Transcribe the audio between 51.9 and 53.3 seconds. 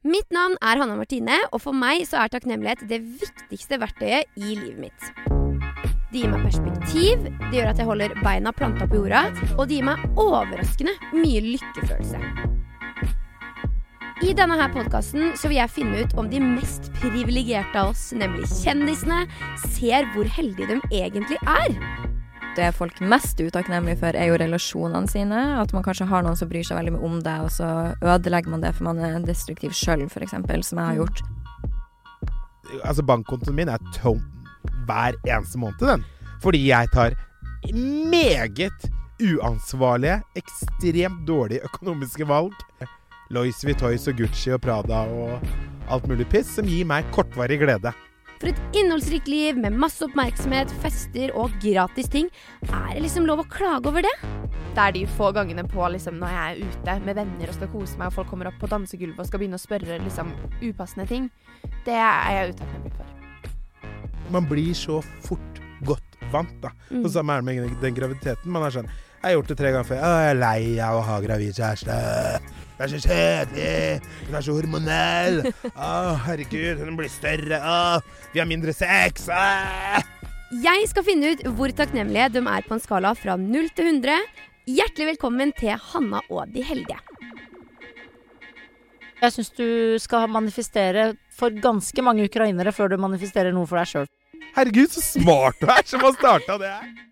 ting. Er det liksom